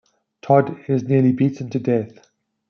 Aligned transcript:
Todd 0.41 0.79
is 0.89 1.03
nearly 1.03 1.31
beaten 1.31 1.69
to 1.69 1.77
death. 1.77 2.27